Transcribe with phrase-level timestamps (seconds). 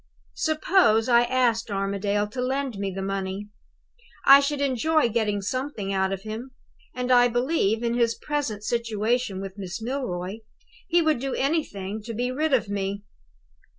[0.37, 3.49] "Suppose I asked Armadale to lend me the money?
[4.25, 6.55] I should enjoy getting something out of him;
[6.95, 10.37] and I believe, in his present situation with Miss Milroy,
[10.87, 13.03] he would do anything to be rid of me.